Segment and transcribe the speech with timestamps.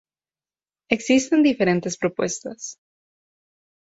[0.89, 2.77] Existen diferentes propuestas.